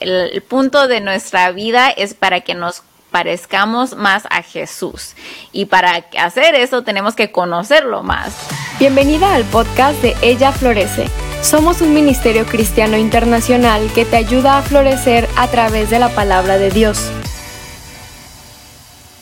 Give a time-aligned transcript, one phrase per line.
[0.00, 5.14] el punto de nuestra vida es para que nos parezcamos más a Jesús.
[5.52, 8.34] Y para hacer eso tenemos que conocerlo más.
[8.78, 11.06] Bienvenida al podcast de Ella Florece.
[11.42, 16.58] Somos un ministerio cristiano internacional que te ayuda a florecer a través de la palabra
[16.58, 17.10] de Dios.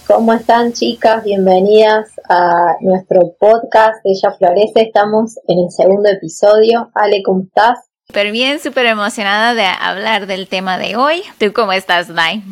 [0.06, 1.22] ¿Cómo están chicas?
[1.22, 4.82] Bienvenidas a nuestro podcast Ella Florece.
[4.82, 6.90] Estamos en el segundo episodio.
[6.94, 7.87] Ale, ¿cómo estás?
[8.10, 11.22] Súper bien, súper emocionada de hablar del tema de hoy.
[11.38, 12.42] ¿Tú cómo estás, Dai?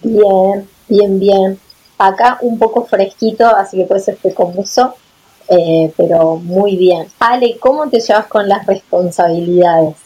[0.00, 1.60] Bien, bien, bien.
[1.98, 4.94] Acá un poco fresquito, así que por eso estoy con muso,
[5.50, 7.08] eh, pero muy bien.
[7.18, 9.96] Ale, ¿cómo te llevas con las responsabilidades?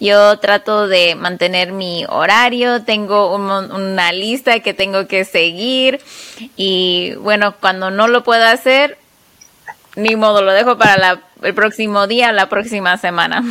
[0.00, 6.00] Yo trato de mantener mi horario, tengo una lista que tengo que seguir
[6.56, 8.96] y bueno, cuando no lo puedo hacer,
[9.94, 13.44] ni modo, lo dejo para el próximo día, la próxima semana.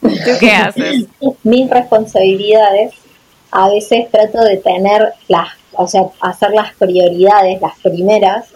[0.00, 1.06] ¿Tú qué haces?
[1.42, 2.94] Mis responsabilidades,
[3.50, 8.46] a veces trato de tener las, o sea, hacer las prioridades, las primeras,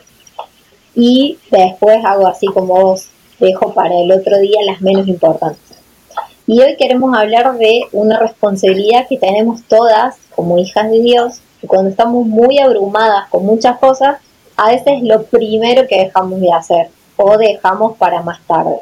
[0.94, 3.08] y después hago así como vos,
[3.40, 5.60] dejo para el otro día las menos importantes.
[6.46, 11.66] Y hoy queremos hablar de una responsabilidad que tenemos todas como hijas de Dios, y
[11.66, 14.18] cuando estamos muy abrumadas con muchas cosas,
[14.56, 18.76] a veces lo primero que dejamos de hacer o dejamos para más tarde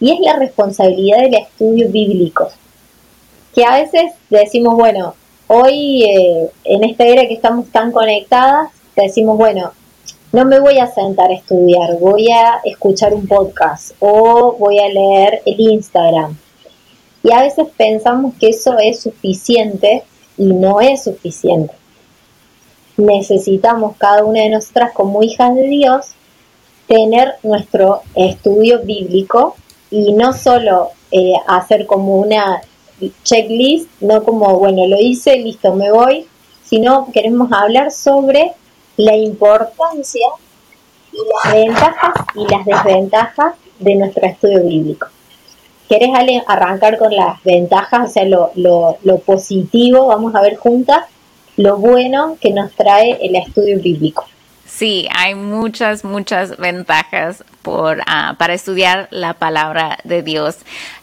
[0.00, 2.48] y es la responsabilidad del estudio bíblico.
[3.54, 5.14] Que a veces decimos, bueno,
[5.46, 9.72] hoy eh, en esta era que estamos tan conectadas, decimos, bueno,
[10.32, 14.88] no me voy a sentar a estudiar, voy a escuchar un podcast o voy a
[14.88, 16.36] leer el Instagram.
[17.22, 20.02] Y a veces pensamos que eso es suficiente
[20.36, 21.72] y no es suficiente.
[22.96, 26.06] Necesitamos cada una de nosotras como hijas de Dios
[26.86, 29.56] tener nuestro estudio bíblico
[29.94, 32.60] y no solo eh, hacer como una
[33.22, 36.26] checklist, no como, bueno, lo hice, listo, me voy,
[36.64, 38.52] sino queremos hablar sobre
[38.96, 40.26] la importancia
[41.12, 45.06] y las ventajas y las desventajas de nuestro estudio bíblico.
[45.88, 46.10] ¿Querés
[46.48, 51.04] arrancar con las ventajas, o sea, lo, lo, lo positivo, vamos a ver juntas,
[51.56, 54.24] lo bueno que nos trae el estudio bíblico?
[54.76, 57.44] Sí, hay muchas, muchas ventajas
[58.06, 60.56] ah, para estudiar la palabra de Dios.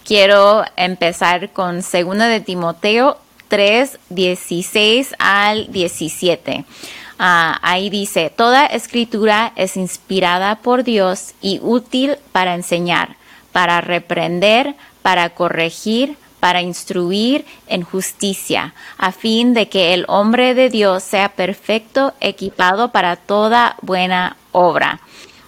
[0.03, 3.17] Quiero empezar con segunda de Timoteo
[3.47, 6.65] 3, 16 al 17.
[7.17, 13.15] Ah, ahí dice, toda escritura es inspirada por Dios y útil para enseñar,
[13.53, 20.69] para reprender, para corregir, para instruir en justicia, a fin de que el hombre de
[20.69, 24.99] Dios sea perfecto, equipado para toda buena obra.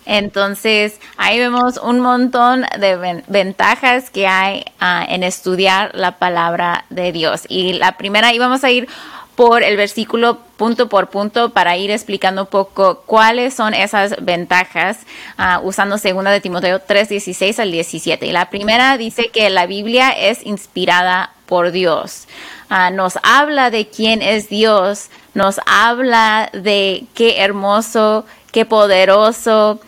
[0.05, 7.11] Entonces, ahí vemos un montón de ventajas que hay ah, en estudiar la palabra de
[7.11, 7.45] Dios.
[7.49, 8.87] Y la primera, y vamos a ir
[9.35, 14.99] por el versículo punto por punto para ir explicando un poco cuáles son esas ventajas
[15.39, 18.25] uh, usando segunda de Timoteo 3, 16 al 17.
[18.25, 22.27] Y la primera dice que la Biblia es inspirada por Dios.
[22.69, 29.79] Uh, nos habla de quién es Dios, nos habla de qué hermoso, qué poderoso,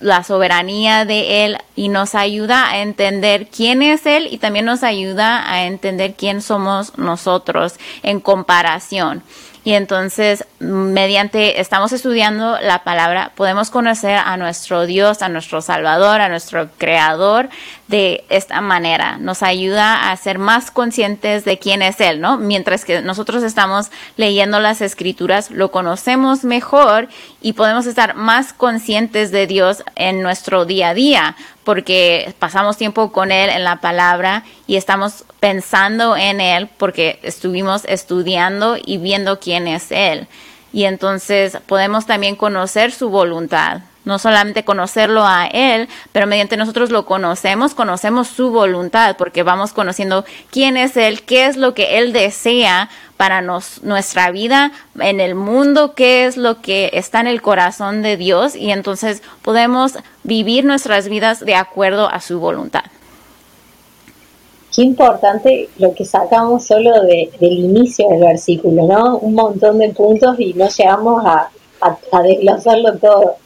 [0.00, 4.82] la soberanía de Él y nos ayuda a entender quién es Él y también nos
[4.82, 9.22] ayuda a entender quién somos nosotros en comparación.
[9.68, 16.22] Y entonces, mediante estamos estudiando la palabra, podemos conocer a nuestro Dios, a nuestro Salvador,
[16.22, 17.50] a nuestro Creador
[17.86, 19.18] de esta manera.
[19.18, 22.38] Nos ayuda a ser más conscientes de quién es Él, ¿no?
[22.38, 27.08] Mientras que nosotros estamos leyendo las escrituras, lo conocemos mejor
[27.42, 31.36] y podemos estar más conscientes de Dios en nuestro día a día
[31.68, 37.84] porque pasamos tiempo con Él en la palabra y estamos pensando en Él porque estuvimos
[37.84, 40.28] estudiando y viendo quién es Él.
[40.72, 46.90] Y entonces podemos también conocer su voluntad no solamente conocerlo a Él, pero mediante nosotros
[46.90, 51.98] lo conocemos, conocemos su voluntad, porque vamos conociendo quién es Él, qué es lo que
[51.98, 52.88] Él desea
[53.18, 58.00] para nos, nuestra vida en el mundo, qué es lo que está en el corazón
[58.00, 62.84] de Dios, y entonces podemos vivir nuestras vidas de acuerdo a su voluntad.
[64.74, 69.18] Qué importante lo que sacamos solo de, del inicio del versículo, ¿no?
[69.18, 71.50] Un montón de puntos y no llegamos a,
[71.80, 73.36] a desglosarlo todo.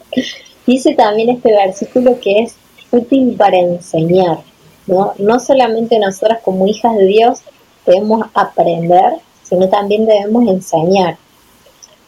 [0.65, 2.55] Dice también este versículo que es
[2.91, 4.39] útil para enseñar,
[4.87, 5.13] ¿no?
[5.17, 7.41] No solamente nosotras como hijas de Dios
[7.85, 9.13] debemos aprender,
[9.43, 11.17] sino también debemos enseñar.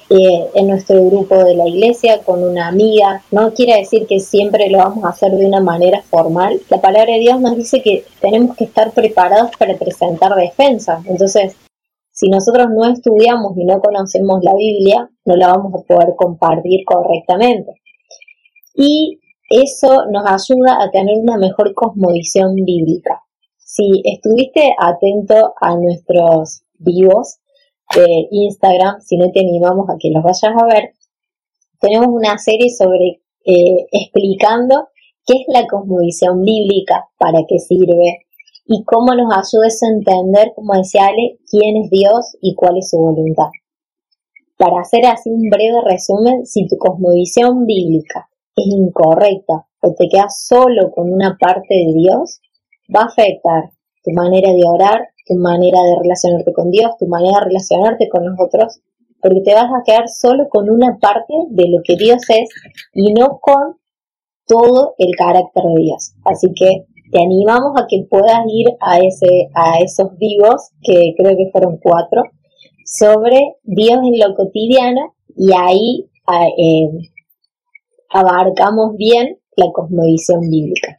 [0.07, 4.69] Eh, en nuestro grupo de la iglesia, con una amiga, no quiere decir que siempre
[4.69, 6.61] lo vamos a hacer de una manera formal.
[6.69, 11.01] La palabra de Dios nos dice que tenemos que estar preparados para presentar defensa.
[11.07, 11.55] Entonces,
[12.17, 16.85] Si nosotros no estudiamos y no conocemos la Biblia, no la vamos a poder compartir
[16.85, 17.73] correctamente.
[18.75, 19.19] Y
[19.49, 23.21] eso nos ayuda a tener una mejor cosmovisión bíblica.
[23.57, 27.37] Si estuviste atento a nuestros vivos
[27.95, 30.93] de Instagram, si no te animamos a que los vayas a ver,
[31.79, 34.87] tenemos una serie sobre eh, explicando
[35.25, 38.25] qué es la cosmovisión bíblica, para qué sirve
[38.65, 42.89] y cómo nos ayuda a entender, como decía Ale, quién es Dios y cuál es
[42.89, 43.49] su voluntad.
[44.57, 50.45] Para hacer así un breve resumen, si tu cosmovisión bíblica es incorrecta o te quedas
[50.47, 52.41] solo con una parte de Dios,
[52.93, 53.71] va a afectar
[54.03, 58.25] tu manera de orar, tu manera de relacionarte con Dios, tu manera de relacionarte con
[58.25, 58.81] los otros,
[59.21, 62.49] porque te vas a quedar solo con una parte de lo que Dios es
[62.93, 63.77] y no con
[64.47, 66.13] todo el carácter de Dios.
[66.23, 71.35] Así que te animamos a que puedas ir a, ese, a esos vivos, que creo
[71.35, 72.23] que fueron cuatro,
[72.85, 76.09] sobre Dios en lo cotidiano y ahí
[76.57, 77.09] eh,
[78.15, 80.95] abarcamos bien la cosmovisión bíblica.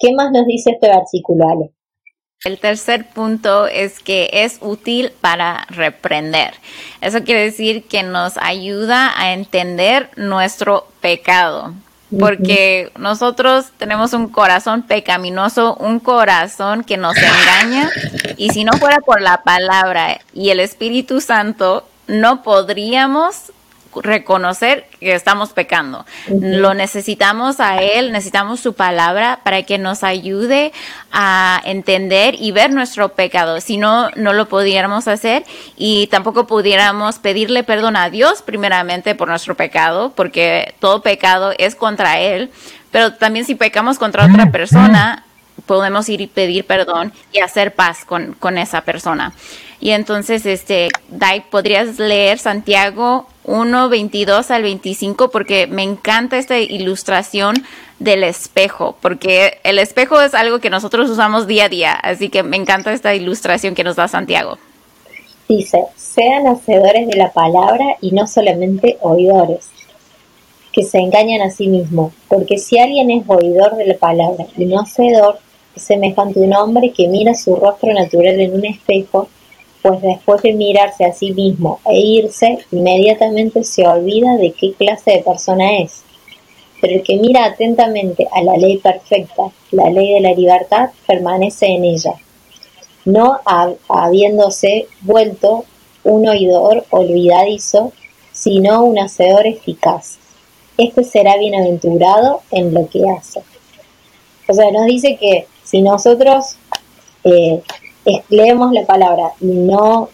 [0.00, 1.74] ¿Qué más nos dice este versículo, Ale?
[2.44, 6.54] El tercer punto es que es útil para reprender.
[7.00, 11.74] Eso quiere decir que nos ayuda a entender nuestro pecado.
[12.18, 17.90] Porque nosotros tenemos un corazón pecaminoso, un corazón que nos engaña.
[18.36, 23.52] Y si no fuera por la palabra y el Espíritu Santo, no podríamos
[24.00, 26.06] reconocer que estamos pecando.
[26.28, 30.72] Lo necesitamos a Él, necesitamos su palabra para que nos ayude
[31.12, 33.60] a entender y ver nuestro pecado.
[33.60, 35.44] Si no, no lo pudiéramos hacer
[35.76, 41.74] y tampoco pudiéramos pedirle perdón a Dios primeramente por nuestro pecado, porque todo pecado es
[41.74, 42.50] contra Él.
[42.90, 45.24] Pero también si pecamos contra otra persona,
[45.66, 49.32] podemos ir y pedir perdón y hacer paz con, con esa persona.
[49.80, 55.30] Y entonces, este, Dai, ¿podrías leer Santiago 1, 22 al 25?
[55.30, 57.54] Porque me encanta esta ilustración
[57.98, 62.42] del espejo, porque el espejo es algo que nosotros usamos día a día, así que
[62.42, 64.58] me encanta esta ilustración que nos da Santiago.
[65.48, 69.70] Dice, sean hacedores de la palabra y no solamente oidores,
[70.72, 74.64] que se engañan a sí mismos, porque si alguien es oidor de la palabra y
[74.64, 75.38] no hacedor,
[75.76, 79.28] es semejante a un hombre que mira su rostro natural en un espejo
[79.82, 85.10] pues después de mirarse a sí mismo e irse, inmediatamente se olvida de qué clase
[85.12, 86.04] de persona es.
[86.80, 91.66] Pero el que mira atentamente a la ley perfecta, la ley de la libertad, permanece
[91.66, 92.14] en ella,
[93.04, 93.40] no
[93.88, 95.64] habiéndose vuelto
[96.04, 97.92] un oidor olvidadizo,
[98.32, 100.18] sino un hacedor eficaz.
[100.78, 103.42] Este será bienaventurado en lo que hace.
[104.48, 106.56] O sea, nos dice que si nosotros
[107.24, 107.62] eh,
[108.28, 110.08] leemos la palabra y no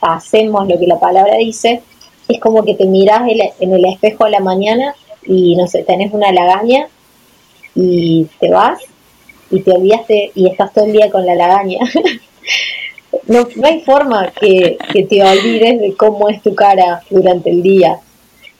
[0.00, 1.82] hacemos lo que la palabra dice,
[2.28, 3.22] es como que te miras
[3.60, 4.94] en el espejo a la mañana
[5.24, 6.88] y no sé, tenés una lagaña
[7.74, 8.80] y te vas
[9.50, 11.78] y te olvidaste y estás todo el día con la lagaña.
[13.26, 17.62] no, no hay forma que, que te olvides de cómo es tu cara durante el
[17.62, 18.00] día.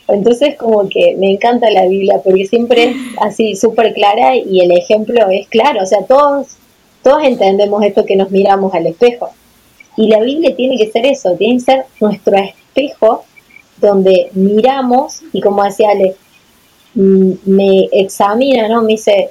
[0.09, 4.71] Entonces como que me encanta la Biblia porque siempre es así súper clara y el
[4.71, 6.57] ejemplo es claro, o sea, todos
[7.07, 9.31] todos entendemos esto que nos miramos al espejo.
[9.97, 13.23] Y la Biblia tiene que ser eso, tiene que ser nuestro espejo
[13.77, 16.17] donde miramos y como decía Ale,
[16.95, 18.83] mm, me examina, ¿no?
[18.83, 19.29] Me dice,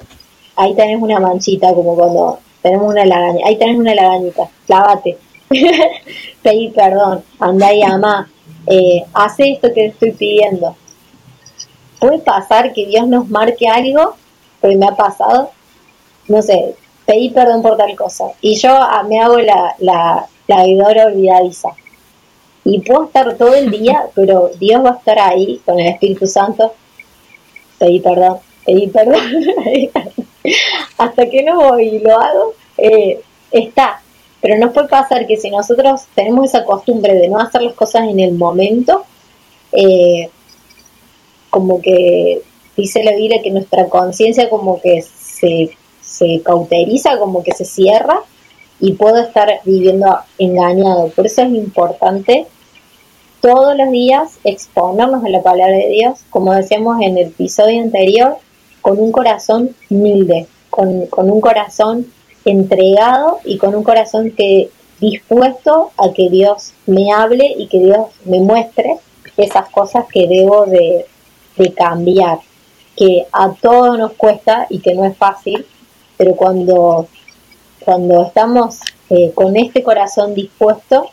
[0.56, 5.18] ahí tenés una manchita, como cuando tenemos una lagaña, ahí tenés una lagañita, clávate,
[6.42, 8.30] pedí perdón, anda y ama,
[8.68, 10.74] eh, hace esto que estoy pidiendo.
[12.00, 14.16] Puede pasar que Dios nos marque algo,
[14.62, 15.50] porque me ha pasado,
[16.26, 16.74] no sé,
[17.06, 18.24] pedí perdón por tal cosa.
[18.40, 21.70] Y yo ah, me hago la, la, la olvidadiza.
[22.64, 26.26] Y puedo estar todo el día, pero Dios va a estar ahí con el Espíritu
[26.26, 26.74] Santo.
[27.78, 29.22] Pedí perdón, pedí perdón.
[30.98, 33.20] Hasta que no voy y lo hago, eh,
[33.50, 34.02] está.
[34.40, 38.02] Pero no puede pasar que si nosotros tenemos esa costumbre de no hacer las cosas
[38.08, 39.04] en el momento,
[39.72, 40.28] eh,
[41.50, 42.42] como que
[42.76, 45.70] dice la Biblia que nuestra conciencia como que se
[46.16, 48.20] se cauteriza, como que se cierra
[48.80, 51.08] y puedo estar viviendo engañado.
[51.08, 52.46] Por eso es importante
[53.40, 58.36] todos los días exponernos a la palabra de Dios, como decíamos en el episodio anterior,
[58.80, 62.06] con un corazón humilde, con, con un corazón
[62.44, 64.70] entregado y con un corazón que
[65.00, 68.96] dispuesto a que Dios me hable y que Dios me muestre
[69.36, 71.06] esas cosas que debo de,
[71.56, 72.38] de cambiar,
[72.96, 75.66] que a todos nos cuesta y que no es fácil,
[76.16, 77.08] pero cuando,
[77.84, 78.80] cuando estamos
[79.10, 81.10] eh, con este corazón dispuesto,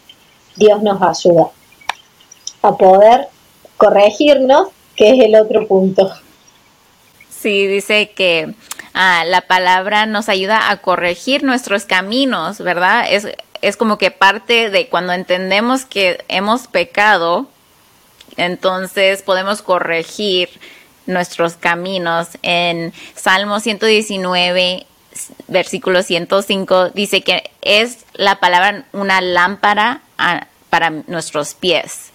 [0.56, 1.50] Dios nos ayuda
[2.62, 3.28] a poder
[3.78, 6.12] corregirnos, que es el otro punto.
[7.30, 8.54] Sí, dice que
[8.94, 13.06] ah, la palabra nos ayuda a corregir nuestros caminos, ¿verdad?
[13.10, 13.28] Es,
[13.62, 17.48] es como que parte de cuando entendemos que hemos pecado,
[18.38, 20.50] entonces podemos corregir
[21.06, 22.30] nuestros caminos.
[22.42, 24.86] En Salmo 119,
[25.48, 30.02] versículo 105, dice que es la palabra una lámpara
[30.70, 32.12] para nuestros pies.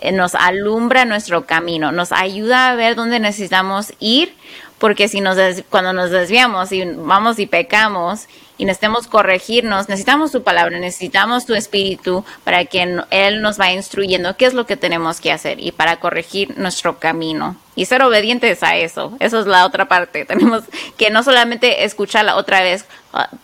[0.00, 4.34] Eh, nos alumbra nuestro camino, nos ayuda a ver dónde necesitamos ir,
[4.78, 5.36] porque si nos
[5.68, 11.54] cuando nos desviamos y vamos y pecamos y necesitamos corregirnos, necesitamos tu palabra, necesitamos tu
[11.54, 15.70] espíritu para que Él nos vaya instruyendo qué es lo que tenemos que hacer y
[15.70, 19.16] para corregir nuestro camino y ser obedientes a eso.
[19.20, 20.24] Eso es la otra parte.
[20.26, 20.64] Tenemos
[20.96, 22.84] que no solamente escucharla otra vez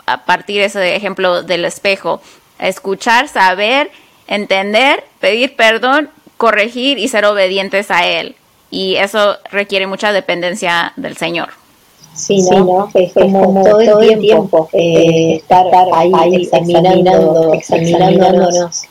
[0.06, 2.20] a partir de ese ejemplo del espejo,
[2.58, 3.90] escuchar, saber,
[4.26, 8.36] entender, pedir perdón, corregir y ser obedientes a Él.
[8.74, 11.50] Y eso requiere mucha dependencia del Señor.
[12.12, 12.90] Sí, ¿no?
[12.92, 16.12] Es, como, todo, el tiempo, eh, estar, ahí,
[16.42, 18.82] examinando, examinándonos.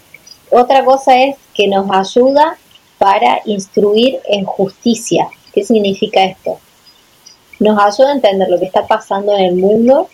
[0.51, 2.57] Otra cosa es que nos ayuda
[2.97, 5.27] para instruir en justicia.
[5.53, 6.59] ¿Qué significa esto?
[7.59, 10.07] Nos ayuda a entender lo que está pasando en el mundo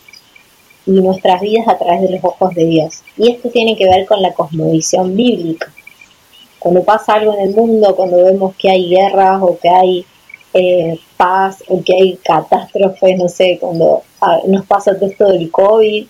[0.87, 3.03] y nuestras vidas a través de los ojos de Dios.
[3.17, 5.71] Y esto tiene que ver con la cosmovisión bíblica.
[6.59, 10.05] Cuando pasa algo en el mundo, cuando vemos que hay guerras o que hay
[10.53, 15.49] eh, paz o que hay catástrofes, no sé, cuando ah, nos pasa todo esto del
[15.51, 16.05] COVID,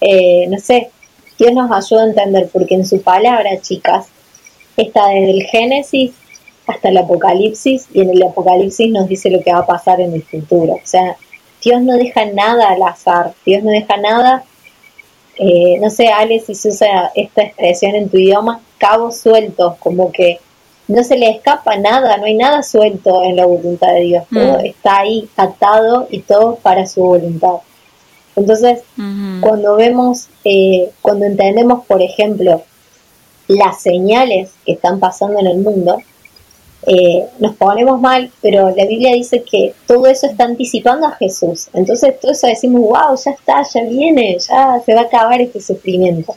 [0.00, 0.90] eh, no sé,
[1.38, 4.08] Dios nos ayuda a entender, porque en su palabra, chicas,
[4.76, 6.12] está desde el Génesis
[6.66, 10.14] hasta el Apocalipsis, y en el Apocalipsis nos dice lo que va a pasar en
[10.14, 10.74] el futuro.
[10.74, 11.16] O sea,
[11.62, 14.44] Dios no deja nada al azar, Dios no deja nada,
[15.36, 20.10] eh, no sé, Ale, si se usa esta expresión en tu idioma, cabos sueltos, como
[20.10, 20.40] que
[20.88, 24.58] no se le escapa nada, no hay nada suelto en la voluntad de Dios, todo
[24.58, 24.64] mm.
[24.64, 27.58] está ahí atado y todo para su voluntad.
[28.34, 28.80] Entonces,
[29.40, 32.62] cuando vemos, eh, cuando entendemos, por ejemplo,
[33.48, 35.98] las señales que están pasando en el mundo,
[36.86, 41.68] eh, nos ponemos mal, pero la Biblia dice que todo eso está anticipando a Jesús.
[41.74, 45.60] Entonces, todo eso decimos, wow, ya está, ya viene, ya se va a acabar este
[45.60, 46.34] sufrimiento.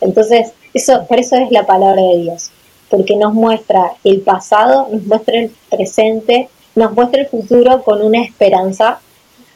[0.00, 2.50] Entonces, eso, por eso es la palabra de Dios
[2.88, 8.22] porque nos muestra el pasado, nos muestra el presente, nos muestra el futuro con una
[8.22, 9.00] esperanza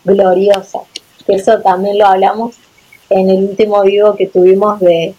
[0.04, 0.80] gloriosa.
[1.28, 2.56] Eso también lo hablamos
[3.08, 5.14] en el último vivo que tuvimos de,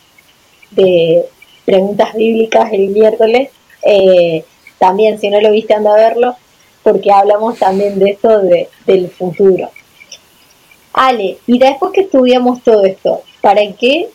[1.65, 3.50] preguntas bíblicas el miércoles.
[3.84, 4.43] Eh,
[4.77, 6.36] también, si no lo viste, anda a verlo,
[6.84, 9.70] porque hablamos también de esto de, del futuro.
[10.93, 14.10] Ale, y después que estudiamos todo esto, ¿para qué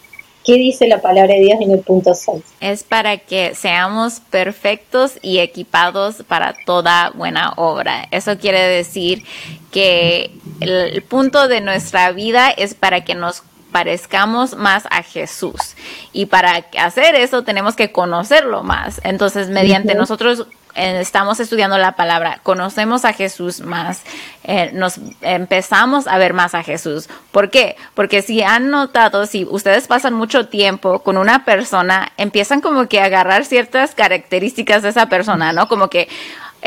[0.46, 2.40] ¿Qué dice la palabra de Dios en el punto 6?
[2.60, 8.06] Es para que seamos perfectos y equipados para toda buena obra.
[8.12, 9.24] Eso quiere decir
[9.72, 15.74] que el punto de nuestra vida es para que nos parezcamos más a Jesús.
[16.12, 19.00] Y para hacer eso tenemos que conocerlo más.
[19.02, 20.46] Entonces, mediante nosotros
[20.76, 24.02] estamos estudiando la palabra, conocemos a Jesús más,
[24.44, 27.08] eh, nos empezamos a ver más a Jesús.
[27.32, 27.76] ¿Por qué?
[27.94, 33.00] Porque si han notado, si ustedes pasan mucho tiempo con una persona, empiezan como que
[33.00, 35.66] a agarrar ciertas características de esa persona, ¿no?
[35.68, 36.08] Como que,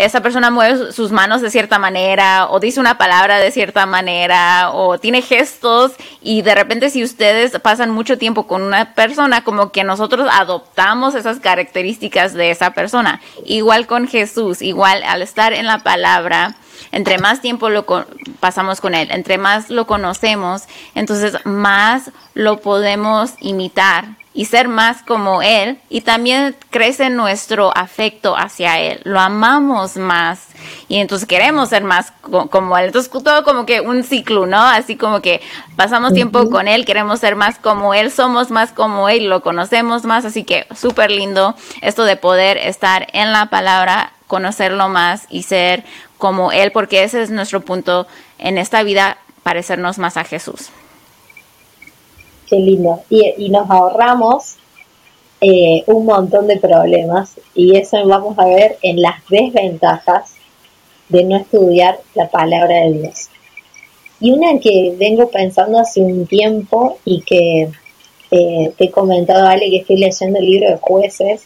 [0.06, 4.72] esa persona mueve sus manos de cierta manera o dice una palabra de cierta manera
[4.72, 9.72] o tiene gestos y de repente si ustedes pasan mucho tiempo con una persona como
[9.72, 13.22] que nosotros adoptamos esas características de esa persona.
[13.46, 16.56] Igual con Jesús, igual al estar en la palabra,
[16.91, 17.86] entre más tiempo lo
[18.39, 20.63] pasamos con él, entre más lo conocemos,
[20.95, 28.38] entonces más lo podemos imitar y ser más como Él y también crece nuestro afecto
[28.38, 30.48] hacia Él, lo amamos más
[30.88, 32.86] y entonces queremos ser más como Él.
[32.86, 34.62] Entonces todo como que un ciclo, ¿no?
[34.62, 35.41] Así como que
[35.75, 40.05] pasamos tiempo con Él, queremos ser más como Él, somos más como Él, lo conocemos
[40.05, 45.41] más, así que súper lindo esto de poder estar en la palabra, conocerlo más y
[45.41, 45.83] ser
[46.19, 48.05] como Él, porque ese es nuestro punto
[48.38, 50.69] en esta vida, parecernos más a Jesús.
[52.48, 53.01] Qué lindo.
[53.09, 54.57] Y, nos ahorramos
[55.41, 60.36] eh, un montón de problemas y eso vamos a ver en las desventajas
[61.09, 63.29] de no estudiar la palabra de Dios.
[64.19, 67.69] Y una que vengo pensando hace un tiempo y que
[68.29, 71.45] eh, te he comentado, Ale, que estoy leyendo el libro de jueces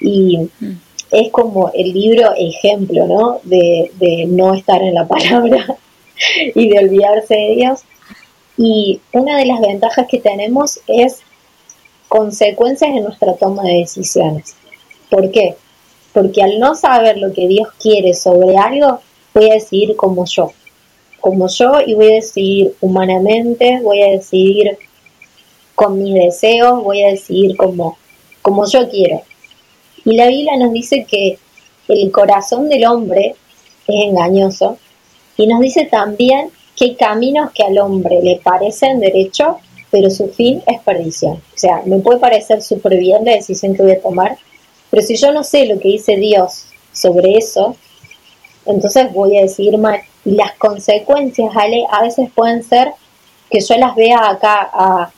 [0.00, 0.87] y mm.
[1.10, 3.40] Es como el libro ejemplo, ¿no?
[3.44, 5.76] De, de no estar en la palabra
[6.54, 7.80] y de olvidarse de Dios.
[8.56, 11.20] Y una de las ventajas que tenemos es
[12.08, 14.56] consecuencias en nuestra toma de decisiones.
[15.10, 15.54] ¿Por qué?
[16.12, 19.00] Porque al no saber lo que Dios quiere sobre algo,
[19.34, 20.52] voy a decidir como yo.
[21.20, 24.78] Como yo y voy a decidir humanamente, voy a decidir
[25.74, 27.98] con mis deseos, voy a decidir como,
[28.42, 29.22] como yo quiero.
[30.08, 31.38] Y la Biblia nos dice que
[31.86, 33.34] el corazón del hombre
[33.86, 34.78] es engañoso
[35.36, 39.56] y nos dice también que hay caminos que al hombre le parecen derechos,
[39.90, 41.34] pero su fin es perdición.
[41.34, 44.38] O sea, me puede parecer súper bien la decisión que voy a tomar,
[44.88, 47.76] pero si yo no sé lo que dice Dios sobre eso,
[48.64, 50.00] entonces voy a decidir mal.
[50.24, 52.92] Y las consecuencias, Ale, a veces pueden ser
[53.50, 55.12] que yo las vea acá a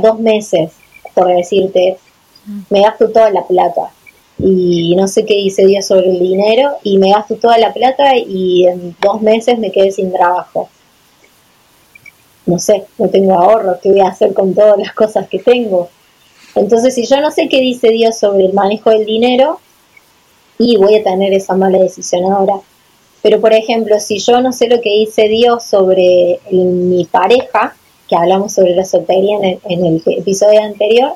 [0.00, 0.72] dos meses,
[1.14, 1.98] por decirte,
[2.70, 3.90] me gasto toda la plata
[4.38, 8.16] y no sé qué dice Dios sobre el dinero y me gasto toda la plata
[8.16, 10.68] y en dos meses me quedé sin trabajo.
[12.46, 15.88] No sé, no tengo ahorro, ¿qué voy a hacer con todas las cosas que tengo?
[16.56, 19.60] Entonces, si yo no sé qué dice Dios sobre el manejo del dinero,
[20.58, 22.54] y voy a tener esa mala decisión ahora.
[23.22, 27.74] Pero, por ejemplo, si yo no sé lo que dice Dios sobre mi pareja,
[28.08, 31.12] que hablamos sobre la soltería en en el episodio anterior,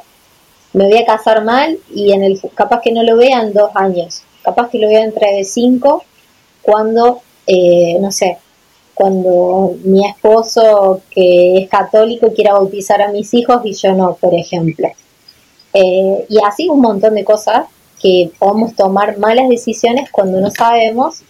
[0.73, 3.70] me voy a casar mal y en el capaz que no lo vea en dos
[3.75, 6.04] años, capaz que lo vea entre cinco,
[6.62, 8.38] cuando, eh, no sé,
[8.94, 14.35] cuando mi esposo que es católico quiera bautizar a mis hijos y yo no, por
[14.35, 14.88] ejemplo.
[15.73, 17.66] Eh, y así un montón de cosas
[18.02, 21.23] que podemos tomar malas decisiones cuando no sabemos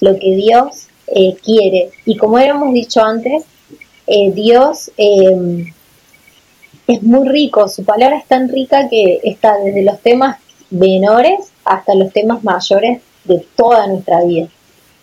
[0.00, 1.90] lo que Dios eh, quiere.
[2.06, 3.44] Y como habíamos dicho antes,
[4.32, 4.90] Dios
[6.88, 10.38] es muy rico, su palabra es tan rica que está desde los temas
[10.70, 14.48] menores hasta los temas mayores de toda nuestra vida.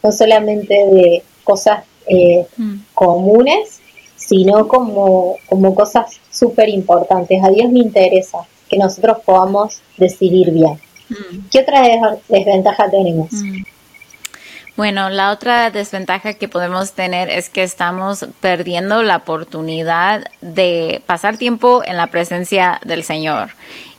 [0.02, 2.76] No solamente de cosas eh, mm.
[2.96, 3.82] comunes,
[4.16, 7.44] sino como, como cosas súper importantes.
[7.44, 10.80] A Dios me interesa que nosotros podamos decidir bien.
[11.10, 11.50] Mm.
[11.52, 13.32] ¿Qué otra desventaja tenemos?
[13.32, 13.62] Mm.
[14.76, 21.38] Bueno, la otra desventaja que podemos tener es que estamos perdiendo la oportunidad de pasar
[21.38, 23.52] tiempo en la presencia del Señor.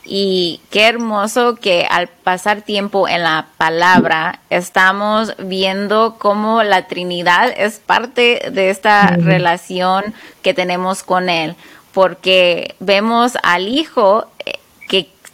[0.05, 7.51] Y qué hermoso que al pasar tiempo en la palabra estamos viendo cómo la Trinidad
[7.57, 10.13] es parte de esta relación
[10.43, 11.55] que tenemos con Él,
[11.91, 14.27] porque vemos al Hijo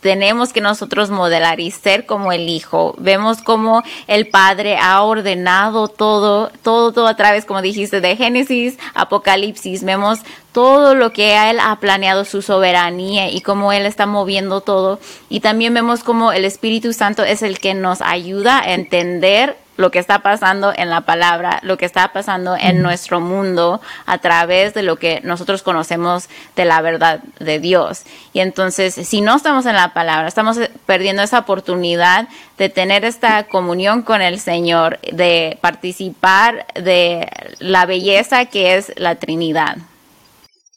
[0.04, 2.94] tenemos que nosotros modelar y ser como el Hijo.
[3.00, 8.78] Vemos como el Padre ha ordenado todo, todo, todo a través, como dijiste, de Génesis,
[8.94, 9.84] Apocalipsis.
[9.84, 10.20] Vemos
[10.52, 15.00] todo lo que Él ha planeado, su soberanía y cómo Él está moviendo todo.
[15.30, 19.92] Y también vemos como el Espíritu Santo es el que nos ayuda a entender lo
[19.92, 24.74] que está pasando en la palabra, lo que está pasando en nuestro mundo a través
[24.74, 28.04] de lo que nosotros conocemos de la verdad de Dios.
[28.34, 33.48] Y entonces, si no estamos en la palabra, estamos perdiendo esa oportunidad de tener esta
[33.48, 37.28] comunión con el Señor, de participar de
[37.60, 39.78] la belleza que es la Trinidad.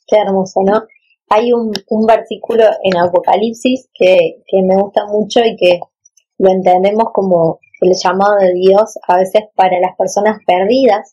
[0.07, 0.83] Qué hermoso, ¿no?
[1.29, 1.73] Hay un,
[2.07, 5.81] versículo en Apocalipsis que, que me gusta mucho y que
[6.39, 11.13] lo entendemos como el llamado de Dios a veces para las personas perdidas,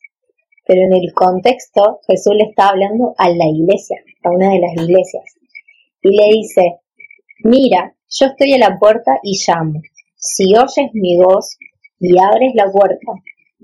[0.65, 4.73] pero en el contexto Jesús le está hablando a la iglesia, a una de las
[4.75, 5.23] iglesias,
[6.01, 6.79] y le dice,
[7.43, 9.81] mira, yo estoy a la puerta y llamo.
[10.15, 11.57] Si oyes mi voz
[11.99, 13.11] y abres la puerta,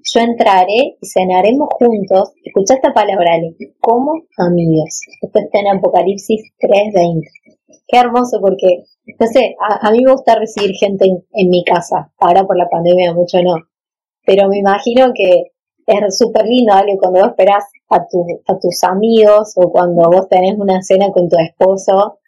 [0.04, 2.32] yo entraré y cenaremos juntos.
[2.44, 3.32] Escucha esta palabra,
[3.80, 5.02] como amigos.
[5.22, 7.28] Esto está en Apocalipsis 3:20.
[7.88, 8.84] Qué hermoso porque
[9.20, 13.14] no sé, a, mí me gusta recibir gente en, mi casa, ahora por la pandemia
[13.14, 13.56] mucho no,
[14.26, 15.52] pero me imagino que
[15.88, 16.98] es súper lindo, ¿vale?
[17.00, 21.38] Cuando vos esperás a, a tus amigos o cuando vos tenés una cena con tu
[21.38, 22.20] esposo,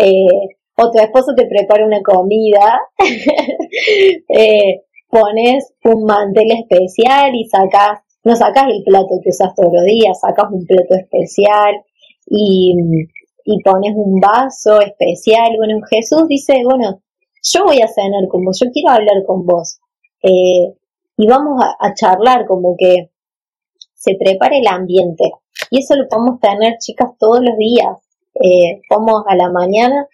[0.00, 2.80] eh, o tu esposo te prepara una comida,
[4.28, 9.84] eh, pones un mantel especial y sacas, no sacas el plato que usas todos los
[9.84, 11.74] días, sacas un plato especial
[12.26, 12.74] y
[13.44, 15.54] y pones un vaso especial.
[15.56, 17.02] Bueno, Jesús dice, bueno,
[17.42, 19.78] yo voy a cenar con vos, yo quiero hablar con vos.
[20.22, 20.74] Eh,
[21.16, 23.10] y vamos a, charlar como que
[23.94, 25.30] se prepare el ambiente.
[25.70, 27.96] Y eso lo podemos tener, chicas, todos los días.
[28.34, 30.08] Eh, vamos a la mañana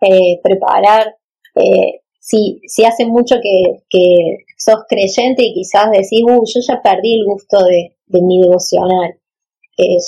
[0.00, 1.16] eh, preparar,
[1.54, 7.14] eh, si, si hace mucho que, sos creyente y quizás decís, uy, yo ya perdí
[7.14, 9.14] el gusto de, mi devocional,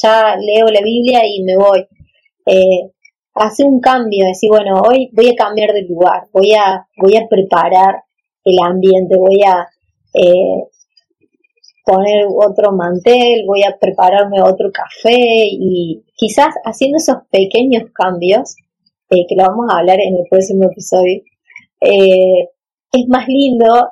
[0.02, 1.86] ya leo la Biblia y me voy
[2.46, 2.90] eh,
[3.34, 7.26] hace un cambio, decir, bueno, hoy voy a cambiar de lugar, voy a, voy a
[7.28, 8.02] preparar
[8.44, 9.66] el ambiente, voy a
[10.14, 10.68] eh,
[11.84, 18.56] poner otro mantel, voy a prepararme otro café y quizás haciendo esos pequeños cambios
[19.10, 21.22] eh, que lo vamos a hablar en el próximo episodio,
[21.82, 22.48] eh,
[22.92, 23.88] es más lindo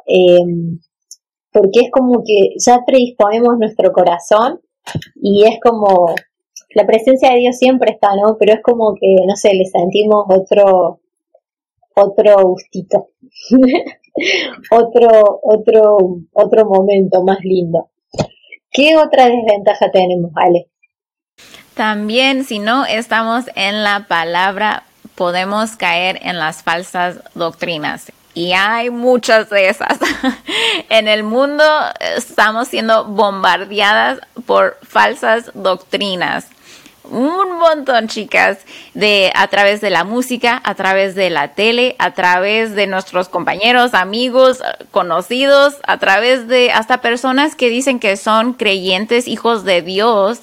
[1.53, 4.61] porque es como que ya predisponemos nuestro corazón
[5.16, 6.14] y es como
[6.74, 8.37] la presencia de Dios siempre está, ¿no?
[8.38, 11.00] Pero es como que, no sé, le sentimos otro,
[11.96, 13.09] otro gustito,
[14.70, 15.98] otro, otro,
[16.33, 17.90] otro momento más lindo.
[18.70, 20.68] ¿Qué otra desventaja tenemos, Ale?
[21.74, 24.85] También, si no estamos en la palabra,
[25.20, 28.11] podemos caer en las falsas doctrinas.
[28.33, 29.98] Y hay muchas de esas.
[30.88, 31.62] en el mundo
[32.16, 36.46] estamos siendo bombardeadas por falsas doctrinas
[37.11, 38.59] un montón, chicas,
[38.94, 43.28] de a través de la música, a través de la tele, a través de nuestros
[43.28, 49.83] compañeros, amigos, conocidos, a través de hasta personas que dicen que son creyentes, hijos de
[49.83, 50.40] Dios,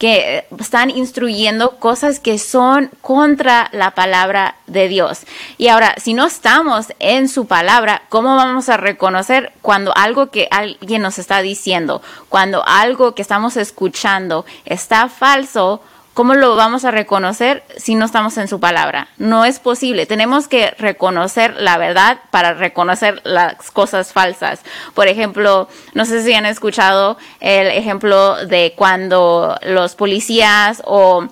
[0.00, 5.26] que están instruyendo cosas que son contra la palabra de Dios.
[5.58, 10.48] Y ahora, si no estamos en su palabra, ¿cómo vamos a reconocer cuando algo que
[10.50, 15.82] alguien nos está diciendo, cuando algo que estamos escuchando está falso?
[16.12, 19.08] ¿Cómo lo vamos a reconocer si no estamos en su palabra?
[19.16, 20.06] No es posible.
[20.06, 24.60] Tenemos que reconocer la verdad para reconocer las cosas falsas.
[24.94, 31.28] Por ejemplo, no sé si han escuchado el ejemplo de cuando los policías o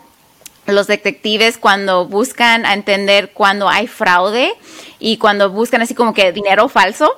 [0.72, 4.52] los detectives cuando buscan a entender cuando hay fraude
[4.98, 7.10] y cuando buscan así como que dinero falso,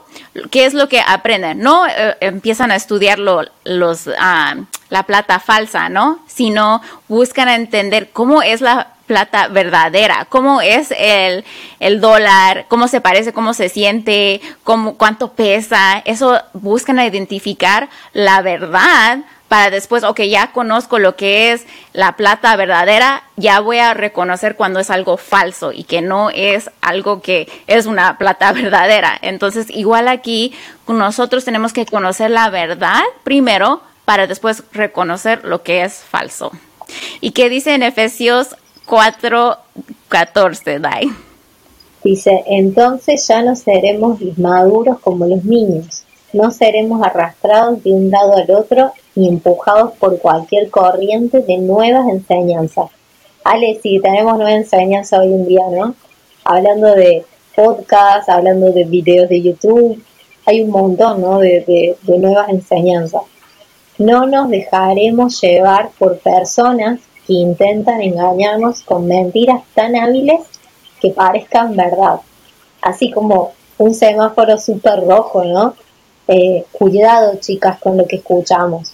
[0.51, 1.61] ¿qué es lo que aprenden?
[1.61, 4.55] No eh, empiezan a estudiar los, ah,
[4.89, 6.23] la plata falsa, ¿no?
[6.27, 11.45] Sino buscan a entender cómo es la plata verdadera, cómo es el,
[11.81, 16.01] el dólar, cómo se parece, cómo se siente, cómo, cuánto pesa.
[16.05, 22.13] Eso buscan a identificar la verdad para después, ok, ya conozco lo que es la
[22.13, 27.21] plata verdadera, ya voy a reconocer cuando es algo falso y que no es algo
[27.21, 29.19] que es una plata verdadera.
[29.21, 30.55] Entonces, igual aquí,
[30.87, 36.53] nosotros tenemos que conocer la verdad primero para después reconocer lo que es falso.
[37.21, 38.55] ¿Y qué dice en Efesios
[38.87, 39.59] 4,
[40.09, 41.11] 14, Dai?
[42.05, 48.37] Dice, entonces ya no seremos maduros como los niños, no seremos arrastrados de un lado
[48.37, 52.87] al otro y empujados por cualquier corriente de nuevas enseñanzas.
[53.45, 55.95] Ale, sí, tenemos nueva enseñanza hoy en día, ¿no?
[56.45, 60.03] Hablando de podcast, hablando de videos de YouTube,
[60.47, 61.39] hay un montón, ¿no?
[61.39, 63.23] De, de nuevas enseñanzas.
[63.99, 70.41] No nos dejaremos llevar por personas que intentan engañarnos con mentiras tan hábiles
[71.01, 72.21] que parezcan verdad.
[72.83, 75.75] Así como un semáforo súper rojo, ¿no?
[76.33, 78.93] Eh, cuidado, chicas, con lo que escuchamos.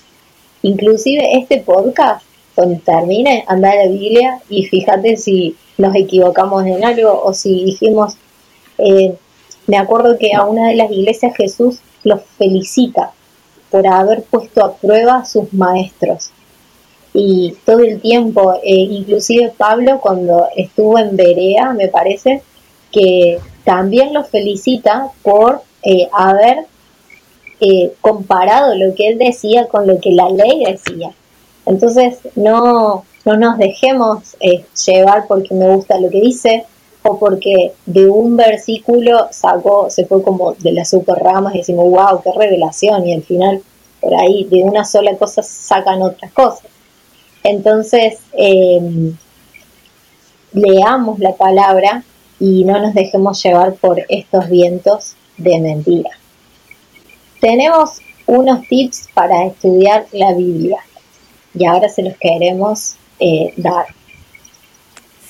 [0.62, 6.82] Inclusive este podcast, cuando termine, anda a la Biblia y fíjate si nos equivocamos en
[6.82, 8.14] algo o si dijimos,
[8.78, 9.14] eh,
[9.66, 13.12] me acuerdo que a una de las iglesias Jesús los felicita
[13.70, 16.30] por haber puesto a prueba a sus maestros.
[17.12, 22.42] Y todo el tiempo, eh, inclusive Pablo cuando estuvo en Berea, me parece,
[22.90, 26.64] que también los felicita por eh, haber
[28.00, 31.12] comparado lo que él decía con lo que la ley decía.
[31.64, 36.64] Entonces, no, no nos dejemos eh, llevar porque me gusta lo que dice
[37.02, 41.90] o porque de un versículo sacó, se fue como de las super ramas y decimos,
[41.90, 43.62] wow, qué revelación, y al final
[44.00, 46.66] por ahí de una sola cosa sacan otras cosas.
[47.44, 49.16] Entonces, em,
[50.52, 52.02] leamos la palabra
[52.40, 56.10] y no nos dejemos llevar por estos vientos de mentira
[57.46, 60.78] tenemos unos tips para estudiar la Biblia
[61.54, 63.86] y ahora se los queremos eh, dar.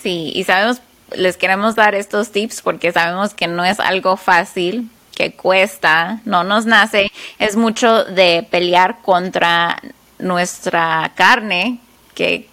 [0.02, 0.80] Sí, y sabemos,
[1.12, 6.42] les queremos dar estos tips porque sabemos que no es algo fácil, que cuesta, no
[6.42, 9.78] nos nace, es mucho de pelear contra
[10.18, 11.80] nuestra carne,
[12.14, 12.48] que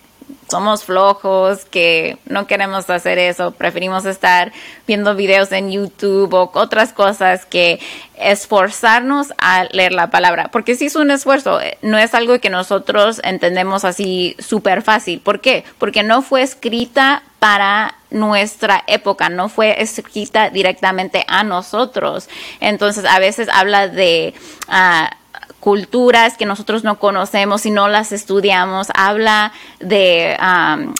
[0.54, 4.54] somos flojos, que no queremos hacer eso, preferimos estar
[4.86, 7.80] viendo videos en YouTube o otras cosas que
[8.16, 13.20] esforzarnos a leer la palabra, porque sí es un esfuerzo, no es algo que nosotros
[13.24, 15.22] entendemos así súper fácil.
[15.22, 15.64] ¿Por qué?
[15.80, 22.30] Porque no fue escrita para nuestra época, no fue escrita directamente a nosotros.
[22.60, 24.36] Entonces, a veces habla de...
[24.68, 25.18] Ah,
[25.64, 30.36] culturas que nosotros no conocemos y no las estudiamos, habla de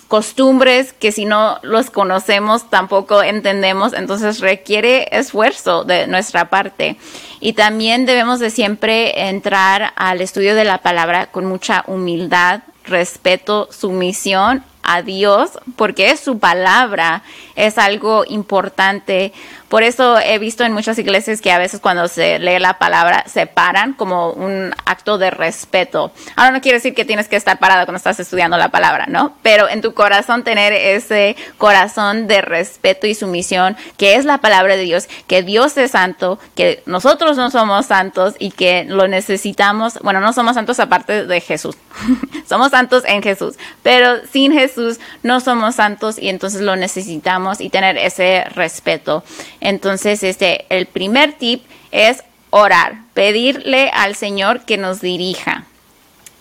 [0.08, 6.96] costumbres que si no los conocemos tampoco entendemos, entonces requiere esfuerzo de nuestra parte.
[7.42, 13.68] Y también debemos de siempre entrar al estudio de la palabra con mucha humildad, respeto,
[13.70, 17.24] sumisión a Dios, porque su palabra,
[17.56, 19.34] es algo importante.
[19.74, 23.24] Por eso he visto en muchas iglesias que a veces cuando se lee la palabra
[23.26, 26.12] se paran como un acto de respeto.
[26.36, 29.36] Ahora no quiere decir que tienes que estar parado cuando estás estudiando la palabra, ¿no?
[29.42, 34.76] Pero en tu corazón tener ese corazón de respeto y sumisión, que es la palabra
[34.76, 39.98] de Dios, que Dios es santo, que nosotros no somos santos y que lo necesitamos.
[40.04, 41.76] Bueno, no somos santos aparte de Jesús.
[42.48, 47.72] somos santos en Jesús, pero sin Jesús no somos santos y entonces lo necesitamos y
[47.72, 49.24] tener ese respeto.
[49.64, 55.66] Entonces, este, el primer tip es orar, pedirle al Señor que nos dirija.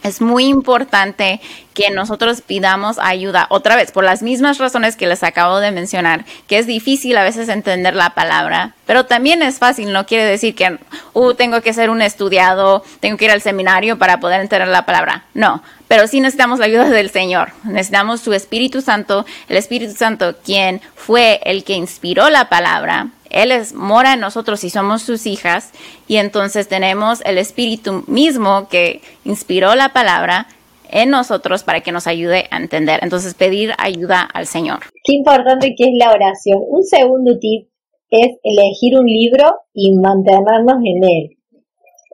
[0.03, 1.41] Es muy importante
[1.75, 6.25] que nosotros pidamos ayuda, otra vez, por las mismas razones que les acabo de mencionar,
[6.47, 10.55] que es difícil a veces entender la palabra, pero también es fácil, no quiere decir
[10.55, 10.79] que
[11.15, 14.85] uh, tengo que ser un estudiado, tengo que ir al seminario para poder entender la
[14.85, 15.25] palabra.
[15.35, 20.37] No, pero sí necesitamos la ayuda del Señor, necesitamos su Espíritu Santo, el Espíritu Santo
[20.45, 25.27] quien fue el que inspiró la palabra, él es, mora en nosotros y somos sus
[25.27, 25.73] hijas
[26.07, 30.47] y entonces tenemos el Espíritu mismo que inspiró la palabra
[30.91, 33.01] en nosotros para que nos ayude a entender.
[33.03, 34.81] Entonces pedir ayuda al Señor.
[35.05, 36.61] Qué importante que es la oración.
[36.69, 37.69] Un segundo tip
[38.11, 41.31] es elegir un libro y mantenernos en él.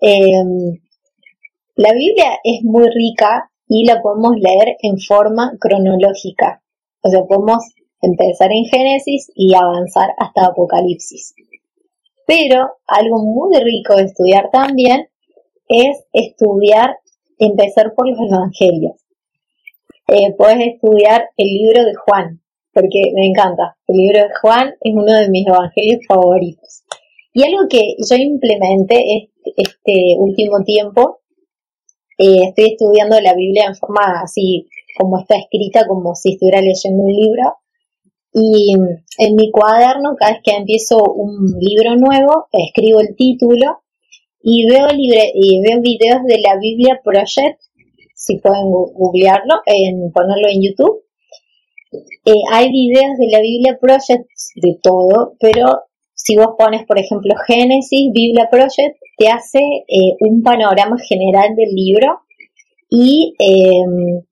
[0.01, 0.81] Em,
[1.75, 6.63] la Biblia es muy rica y la podemos leer en forma cronológica.
[7.03, 7.59] O sea, podemos
[8.01, 11.35] empezar en Génesis y avanzar hasta Apocalipsis.
[12.27, 15.09] Pero algo muy rico de estudiar también
[15.69, 16.97] es estudiar,
[17.39, 18.97] empezar por los evangelios.
[20.09, 22.41] Eh, puedes estudiar el libro de Juan,
[22.73, 23.77] porque me encanta.
[23.87, 26.83] El libro de Juan es uno de mis evangelios favoritos.
[27.33, 31.21] Y algo que yo implementé este, último tiempo,
[32.19, 34.67] eh, estoy estudiando la Biblia en forma así
[34.99, 37.55] como está escrita, como si estuviera leyendo un libro,
[38.33, 38.75] y
[39.19, 43.81] en mi cuaderno, cada vez que empiezo un libro nuevo, escribo el título
[44.43, 47.61] y veo, libre, y veo videos de la Biblia Project,
[48.15, 51.05] si pueden googlearlo, en, ponerlo en YouTube.
[52.25, 57.35] Eh, hay videos de la Biblia Project de todo, pero si vos pones, por ejemplo,
[57.47, 62.21] Génesis, Biblia Project, te hace eh, un panorama general del libro
[62.91, 64.23] y eh,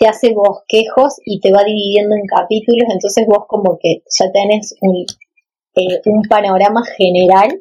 [0.00, 4.74] te hace bosquejos y te va dividiendo en capítulos, entonces vos como que ya tenés
[4.80, 5.04] un,
[5.74, 7.60] eh, un panorama general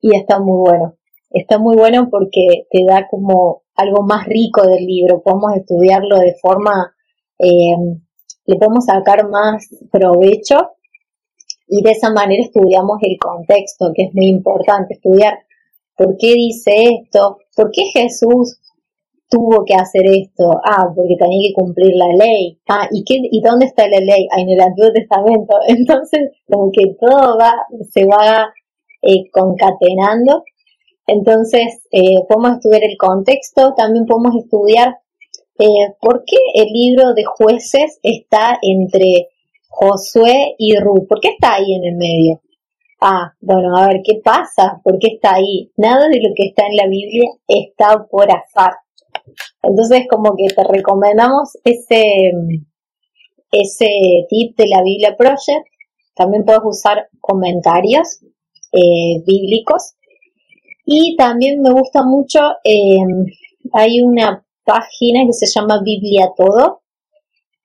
[0.00, 0.96] y está muy bueno.
[1.30, 6.34] Está muy bueno porque te da como algo más rico del libro, podemos estudiarlo de
[6.42, 6.92] forma,
[7.38, 7.76] eh,
[8.46, 10.72] le podemos sacar más provecho
[11.68, 15.38] y de esa manera estudiamos el contexto, que es muy importante, estudiar
[15.96, 18.58] por qué dice esto, por qué Jesús
[19.32, 23.40] tuvo que hacer esto, ah, porque tenía que cumplir la ley, ah, ¿y, qué, y
[23.40, 24.28] dónde está la ley?
[24.30, 25.56] Ah, en el Antiguo Testamento.
[25.66, 27.52] Entonces, como que todo va,
[27.90, 28.52] se va
[29.00, 30.44] eh, concatenando.
[31.06, 34.98] Entonces, eh, podemos estudiar el contexto, también podemos estudiar
[35.58, 39.28] eh, por qué el libro de jueces está entre
[39.68, 42.42] Josué y Ruth, ¿por qué está ahí en el medio?
[43.00, 44.80] Ah, bueno, a ver, ¿qué pasa?
[44.84, 45.72] ¿Por qué está ahí?
[45.76, 48.74] Nada de lo que está en la Biblia está por azar.
[49.62, 52.32] Entonces, como que te recomendamos ese,
[53.50, 53.88] ese
[54.28, 55.66] tip de la Biblia Project.
[56.14, 58.20] También puedes usar comentarios
[58.72, 59.94] eh, bíblicos.
[60.84, 63.26] Y también me gusta mucho, em,
[63.72, 66.82] hay una página que se llama Biblia Todo,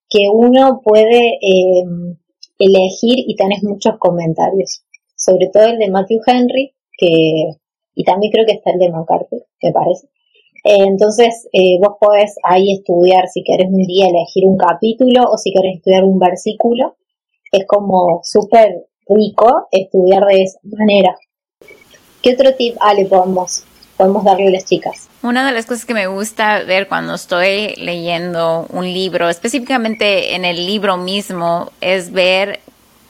[0.09, 2.17] que uno puede em,
[2.59, 4.83] elegir y tenés muchos comentarios.
[5.15, 7.07] Sobre todo el de Matthew Henry, que,
[7.95, 10.07] y también creo que está el de MacArthur, me parece.
[10.63, 15.37] Eh, entonces, eh, vos podés ahí estudiar si querés un día elegir un capítulo o
[15.37, 16.95] si querés estudiar un versículo.
[17.51, 21.15] Es como súper rico estudiar de esa manera.
[22.21, 23.63] ¿Qué otro tip, Ale, podemos,
[23.95, 25.07] podemos darle a las chicas?
[25.23, 30.45] Una de las cosas que me gusta ver cuando estoy leyendo un libro, específicamente en
[30.45, 32.59] el libro mismo, es ver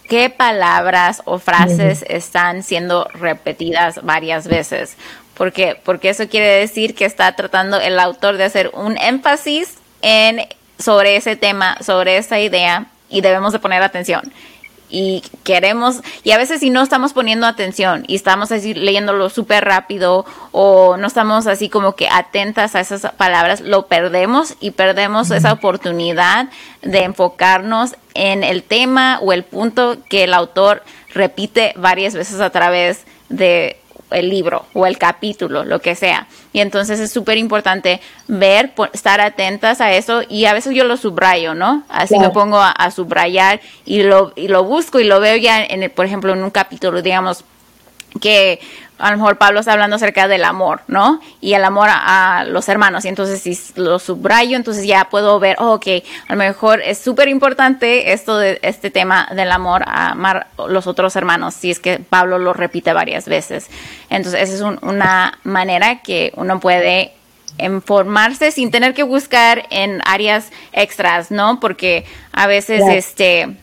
[0.08, 4.98] qué palabras o frases están siendo repetidas varias veces.
[5.38, 10.48] Porque, porque eso quiere decir que está tratando el autor de hacer un énfasis en
[10.80, 14.22] sobre ese tema, sobre esa idea y debemos de poner atención.
[14.90, 19.66] Y queremos, y a veces si no estamos poniendo atención y estamos así leyéndolo súper
[19.66, 25.30] rápido o no estamos así como que atentas a esas palabras, lo perdemos y perdemos
[25.32, 26.48] esa oportunidad
[26.84, 32.50] de enfocarnos en el tema o el punto que el autor repite varias veces a
[32.50, 36.28] través de el libro o el capítulo, lo que sea.
[36.54, 40.98] Y entonces es súper importante ver, estar atentas a eso y a veces yo lo
[40.98, 41.84] subrayo, ¿no?
[41.90, 45.90] Así me pongo a, subrayar y lo, y lo busco y lo veo ya, en
[45.92, 47.44] por ejemplo, en un capítulo, digamos,
[48.22, 48.60] que
[48.98, 51.20] a lo mejor Pablo está hablando acerca del amor, ¿no?
[51.40, 53.06] Y el amor a, los hermanos.
[53.06, 55.88] Y entonces si lo subrayo, entonces ya puedo ver, oh, ok,
[56.28, 60.88] a lo mejor es súper importante esto de este tema del amor a amar los
[60.88, 63.68] otros hermanos, si es que Pablo lo repite varias veces.
[64.10, 67.14] Entonces esa es una manera que uno puede
[67.60, 71.60] informarse sin tener que buscar en áreas extras, ¿no?
[71.60, 73.58] Porque a veces este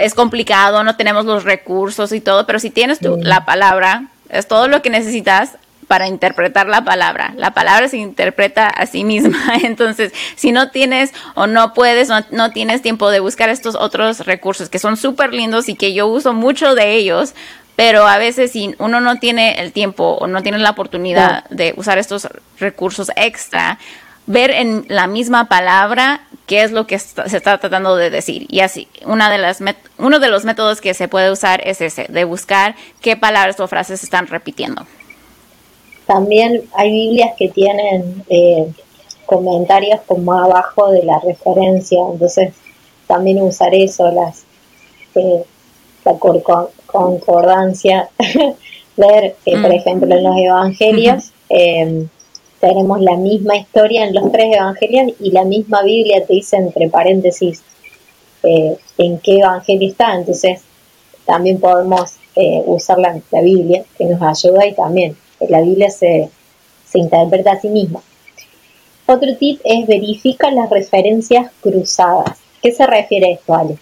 [0.00, 4.48] es complicado, no tenemos los recursos y todo, pero si tienes tu, la palabra, es
[4.48, 7.32] todo lo que necesitas para interpretar la palabra.
[7.36, 9.56] La palabra se interpreta a sí misma.
[9.64, 14.20] Entonces, si no tienes o no puedes, no, no tienes tiempo de buscar estos otros
[14.20, 17.34] recursos que son súper lindos y que yo uso mucho de ellos,
[17.74, 21.74] pero a veces si uno no tiene el tiempo o no tiene la oportunidad de
[21.76, 23.78] usar estos recursos extra,
[24.28, 28.46] ver en la misma palabra qué es lo que se está tratando de decir.
[28.48, 29.60] Y así, una de las
[29.98, 33.66] uno de los métodos que se puede usar es ese, de buscar qué palabras o
[33.66, 34.86] frases se están repitiendo.
[36.06, 38.70] También hay Biblias que tienen eh,
[39.26, 42.54] comentarios como abajo de la referencia, entonces
[43.06, 44.44] también usar eso, las
[45.14, 45.42] eh,
[46.04, 46.16] la
[46.86, 48.08] concordancia,
[48.96, 49.72] ver, que por mm.
[49.72, 51.32] ejemplo, en los evangelios,
[52.60, 56.88] tenemos la misma historia en los tres evangelios y la misma Biblia te dice entre
[56.88, 57.62] paréntesis
[58.42, 60.62] eh, en qué evangelio está, entonces
[61.24, 65.16] también podemos eh, usar la, Biblia que nos ayuda y también
[65.48, 66.30] la Biblia se,
[66.88, 68.00] se interpreta a sí misma.
[69.06, 72.38] Otro tip es verifica las referencias cruzadas.
[72.62, 73.78] ¿Qué se refiere a esto, Ale?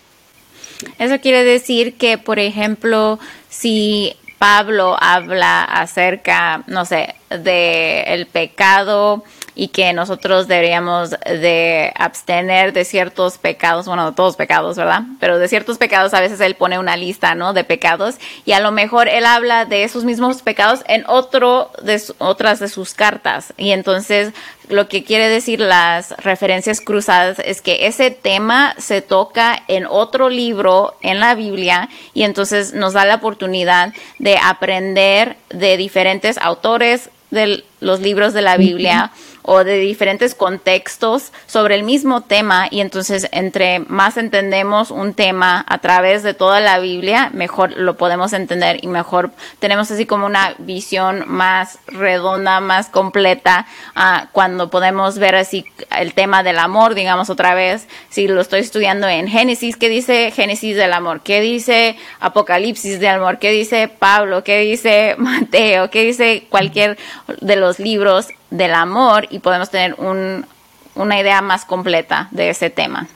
[0.98, 9.24] Eso quiere decir que, por ejemplo, si Pablo habla acerca, no sé, de el pecado
[9.56, 15.02] y que nosotros deberíamos de abstener de ciertos pecados, bueno, de todos pecados, ¿verdad?
[15.18, 17.54] Pero de ciertos pecados a veces él pone una lista, ¿no?
[17.54, 22.00] De pecados y a lo mejor él habla de esos mismos pecados en otro de
[22.18, 24.34] otras de sus cartas y entonces
[24.68, 30.28] lo que quiere decir las referencias cruzadas es que ese tema se toca en otro
[30.28, 37.10] libro en la Biblia y entonces nos da la oportunidad de aprender de diferentes autores
[37.30, 39.12] de los libros de la Biblia
[39.46, 45.64] o de diferentes contextos sobre el mismo tema y entonces entre más entendemos un tema
[45.68, 49.30] a través de toda la Biblia, mejor lo podemos entender y mejor
[49.60, 55.64] tenemos así como una visión más redonda, más completa uh, cuando podemos ver así
[55.96, 60.32] el tema del amor, digamos otra vez, si lo estoy estudiando en Génesis, ¿qué dice
[60.32, 61.20] Génesis del amor?
[61.20, 63.38] ¿Qué dice Apocalipsis del amor?
[63.38, 64.42] ¿Qué dice Pablo?
[64.42, 65.90] ¿Qué dice Mateo?
[65.90, 66.98] ¿Qué dice cualquier
[67.40, 68.28] de los libros?
[68.50, 70.46] Del amor y podemos tener un,
[70.94, 73.08] una idea más completa de ese tema.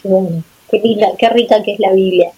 [0.00, 2.30] Qué bueno, qué, rica que es la Biblia.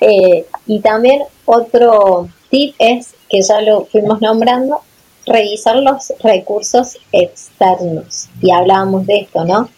[0.00, 4.80] Eh, y también otro tip es, que ya lo fuimos nombrando,
[5.26, 8.28] revisar los recursos externos.
[8.40, 9.68] Y hablábamos de esto, ¿no?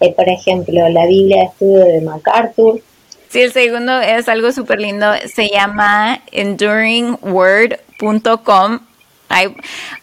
[0.00, 2.80] Eh, por ejemplo, la Biblia de estudio de MacArthur.
[3.28, 5.06] Sí, el segundo es algo súper lindo.
[5.32, 8.80] Se llama enduringword.com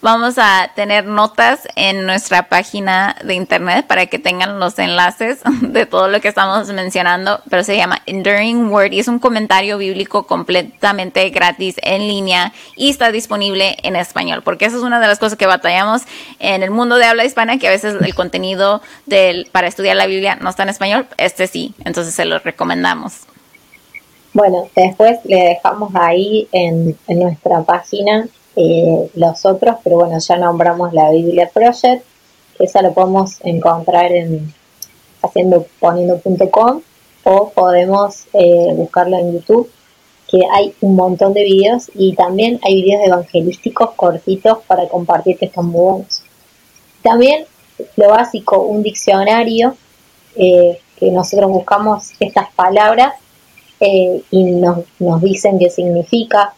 [0.02, 5.86] vamos a tener notas en nuestra página de internet para que tengan los enlaces de
[5.86, 10.28] todo lo que estamos mencionando, pero se llama Enduring Word y es un comentario bíblico
[10.28, 15.20] completamente gratis en línea y está disponible en español, porque esa es una de las
[15.20, 16.04] cosas que batallamos
[16.40, 20.06] en el mundo de habla hispana, que a veces el contenido del, para estudiar la
[20.06, 23.22] Biblia no está en español, este sí, entonces se lo recomendamos.
[24.34, 30.94] Bueno, después le dejamos ahí en nuestra página eh, los otros, pero bueno, ya nombramos
[30.94, 32.06] la Biblia Project,
[32.58, 34.54] esa lo podemos encontrar en
[35.22, 36.82] haciendo poniendo.com
[37.24, 39.70] o podemos eh, buscarlo en YouTube,
[40.30, 45.46] que hay un montón de videos y también hay videos evangelísticos cortitos para compartir que
[45.46, 45.74] están.
[47.02, 47.46] También
[47.98, 49.76] lo básico, un diccionario
[50.38, 53.16] eh, que nosotros buscamos estas palabras
[53.80, 56.54] y nos, nos dicen qué significa,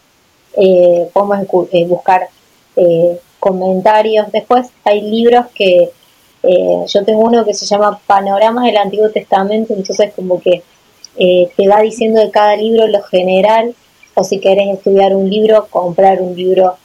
[0.58, 2.30] eh, podemos eh, buscar
[2.76, 4.32] eh, comentarios.
[4.32, 5.92] Después hay libros que
[6.88, 10.64] yo tengo uno que se llama Panoramas del Antiguo Testamento, entonces como que
[11.18, 13.76] te va diciendo de cada libro lo general,
[14.14, 16.78] o si querés estudiar un libro, comprar un libro.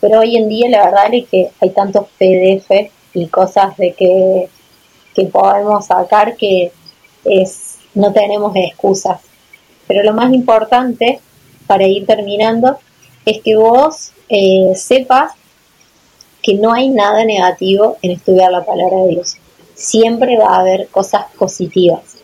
[0.00, 4.48] Pero hoy en día la verdad es que hay tantos PDF y cosas de que,
[5.14, 6.72] que podemos sacar que
[7.24, 9.20] es, no tenemos excusas.
[9.86, 11.20] Pero lo más importante,
[11.66, 12.78] para ir terminando,
[13.26, 15.32] es que vos eh, sepas
[16.42, 19.36] que no hay nada negativo en estudiar la palabra de Dios.
[19.74, 22.18] Siempre va a haber cosas positivas.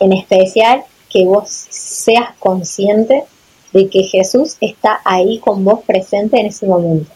[0.00, 3.24] En especial que vos seas consciente
[3.72, 7.10] de que Jesús está ahí con vos presente en ese momento.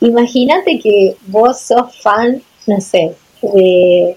[0.00, 4.16] Imagínate que vos sos fan, no sé, de,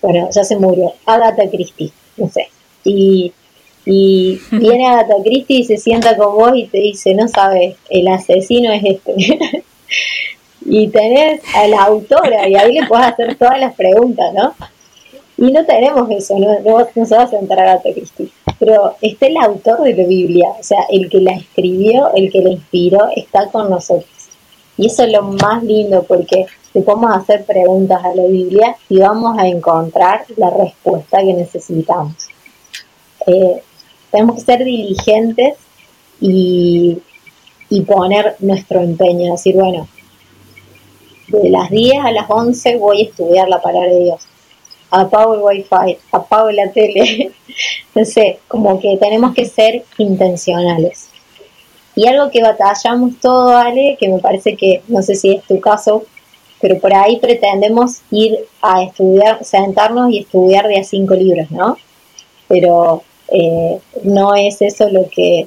[0.00, 2.48] bueno, ya se murió, Agatha Christie, no sé,
[2.84, 3.32] y,
[3.92, 8.06] y viene Agatha Christie y se sienta con vos y te dice, no sabes, el
[8.06, 9.16] asesino es este.
[10.64, 14.54] y tenés a la autora y ahí le puedes hacer todas las preguntas, ¿no?
[15.38, 18.30] Y no tenemos eso, no, no, se va a sentar a Agatha Christie.
[18.60, 22.42] Pero está el autor de la Biblia, o sea, el que la escribió, el que
[22.42, 24.06] la inspiró, está con nosotros.
[24.76, 29.00] Y eso es lo más lindo porque le podemos hacer preguntas a la Biblia y
[29.00, 32.28] vamos a encontrar la respuesta que necesitamos.
[33.26, 33.62] Eh,
[34.10, 35.54] tenemos que ser diligentes
[36.20, 36.98] y,
[37.68, 39.88] y poner nuestro empeño, decir, bueno,
[41.28, 44.22] de las 10 a las 11 voy a estudiar la palabra de Dios.
[44.90, 47.30] Apago el wifi, apago la tele.
[47.94, 51.08] no sé, como que tenemos que ser intencionales.
[51.94, 55.60] Y algo que batallamos todo, Ale, que me parece que, no sé si es tu
[55.60, 56.04] caso,
[56.60, 61.76] pero por ahí pretendemos ir a estudiar, sentarnos y estudiar de a cinco libros, ¿no?
[62.48, 63.02] Pero
[63.32, 65.46] eh, no es eso lo que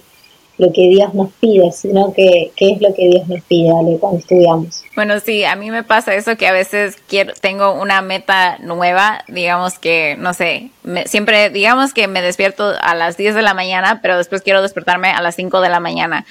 [0.57, 4.19] lo que Dios nos pide, sino que qué es lo que Dios nos pide cuando
[4.19, 4.83] estudiamos.
[4.95, 9.23] Bueno, sí, a mí me pasa eso que a veces quiero, tengo una meta nueva,
[9.27, 10.69] digamos que, no sé,
[11.05, 15.09] siempre, digamos que me despierto a las 10 de la mañana, pero después quiero despertarme
[15.09, 16.25] a las 5 de la mañana.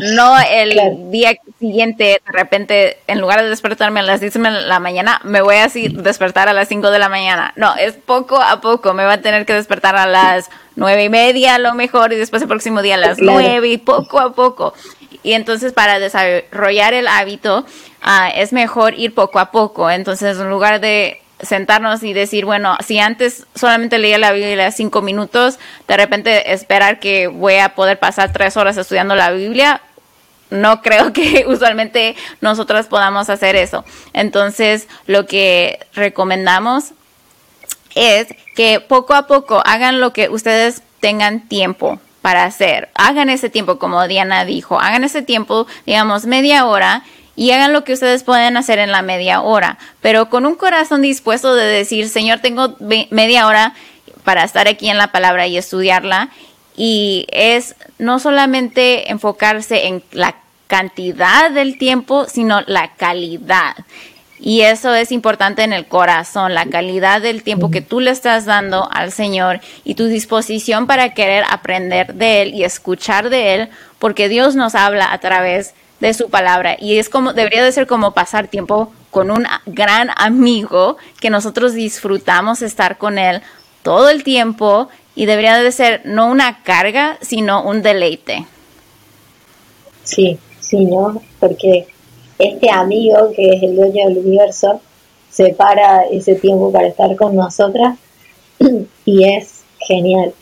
[0.00, 4.78] No el día siguiente, de repente, en lugar de despertarme a las 10 de la
[4.78, 7.52] mañana, me voy a así despertar a las 5 de la mañana.
[7.56, 8.94] No, es poco a poco.
[8.94, 12.16] Me va a tener que despertar a las nueve y media a lo mejor y
[12.16, 14.74] después el próximo día a las nueve y poco a poco.
[15.22, 17.66] Y entonces para desarrollar el hábito
[18.00, 19.90] ah, es mejor ir poco a poco.
[19.90, 25.02] Entonces en lugar de sentarnos y decir, bueno, si antes solamente leía la Biblia cinco
[25.02, 29.80] minutos, de repente esperar que voy a poder pasar tres horas estudiando la Biblia,
[30.50, 33.84] no creo que usualmente nosotros podamos hacer eso.
[34.12, 36.92] Entonces, lo que recomendamos
[37.94, 42.88] es que poco a poco hagan lo que ustedes tengan tiempo para hacer.
[42.94, 47.04] Hagan ese tiempo, como Diana dijo, hagan ese tiempo, digamos, media hora
[47.36, 51.02] y hagan lo que ustedes pueden hacer en la media hora, pero con un corazón
[51.02, 53.74] dispuesto de decir, Señor, tengo media hora
[54.24, 56.30] para estar aquí en la palabra y estudiarla.
[56.78, 60.36] Y es no solamente enfocarse en la
[60.68, 63.74] cantidad del tiempo, sino la calidad.
[64.40, 68.44] Y eso es importante en el corazón, la calidad del tiempo que tú le estás
[68.44, 73.68] dando al Señor y tu disposición para querer aprender de Él y escuchar de Él,
[73.98, 76.76] porque Dios nos habla a través de su palabra.
[76.78, 81.74] Y es como, debería de ser como pasar tiempo con un gran amigo que nosotros
[81.74, 83.42] disfrutamos estar con Él
[83.82, 88.46] todo el tiempo y debería de ser no una carga, sino un deleite.
[90.04, 91.20] Sí, sí, ¿no?
[91.40, 91.88] Porque
[92.38, 94.80] este amigo que es el dueño del universo
[95.28, 97.98] separa ese tiempo para estar con nosotras
[99.04, 100.34] y es genial.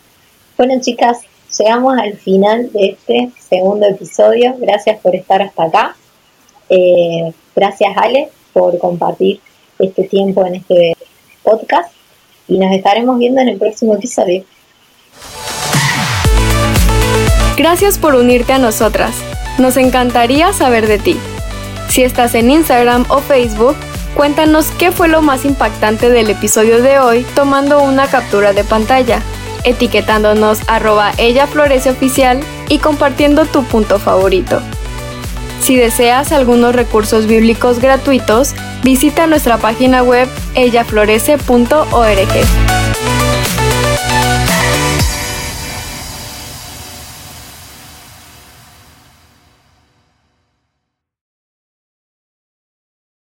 [0.58, 1.20] Bueno chicas,
[1.58, 4.56] llegamos al final de este segundo episodio.
[4.58, 5.96] Gracias por estar hasta acá.
[6.68, 9.40] Eh, gracias Ale por compartir
[9.78, 10.92] este tiempo en este
[11.42, 11.94] podcast
[12.46, 14.44] y nos estaremos viendo en el próximo episodio.
[17.56, 19.14] Gracias por unirte a nosotras.
[19.58, 21.16] Nos encantaría saber de ti.
[21.88, 23.76] Si estás en Instagram o Facebook,
[24.14, 29.22] cuéntanos qué fue lo más impactante del episodio de hoy tomando una captura de pantalla,
[29.64, 34.60] etiquetándonos arroba ella florece oficial y compartiendo tu punto favorito.
[35.62, 38.54] Si deseas algunos recursos bíblicos gratuitos,
[38.84, 43.15] visita nuestra página web ellaflorece.org.